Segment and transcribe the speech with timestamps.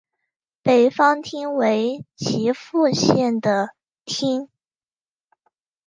[0.63, 3.69] 北方町为岐阜县的
[4.03, 4.49] 町。